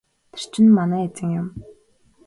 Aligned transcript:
Тэр 0.31 0.41
чинь 0.51 0.75
манай 0.77 1.03
эзэн 1.07 1.29
юм. 1.39 1.47